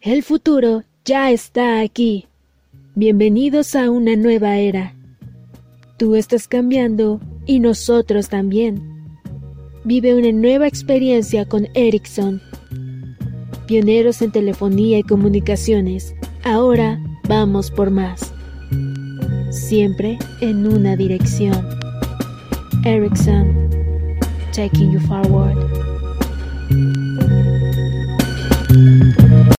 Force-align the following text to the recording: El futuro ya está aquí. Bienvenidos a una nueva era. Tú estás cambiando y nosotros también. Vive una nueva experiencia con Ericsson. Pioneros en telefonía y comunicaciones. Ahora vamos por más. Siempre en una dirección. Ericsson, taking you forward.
El 0.00 0.22
futuro 0.22 0.84
ya 1.04 1.30
está 1.30 1.80
aquí. 1.80 2.26
Bienvenidos 2.94 3.74
a 3.74 3.90
una 3.90 4.14
nueva 4.14 4.58
era. 4.58 4.94
Tú 5.96 6.14
estás 6.14 6.46
cambiando 6.46 7.20
y 7.46 7.60
nosotros 7.60 8.28
también. 8.28 8.82
Vive 9.84 10.14
una 10.14 10.32
nueva 10.32 10.68
experiencia 10.68 11.46
con 11.46 11.68
Ericsson. 11.74 12.40
Pioneros 13.66 14.22
en 14.22 14.32
telefonía 14.32 14.98
y 14.98 15.02
comunicaciones. 15.02 16.14
Ahora 16.44 17.00
vamos 17.26 17.70
por 17.70 17.90
más. 17.90 18.32
Siempre 19.50 20.18
en 20.40 20.66
una 20.66 20.94
dirección. 20.94 21.66
Ericsson, 22.84 23.70
taking 24.52 24.92
you 24.92 25.00
forward. 25.00 25.85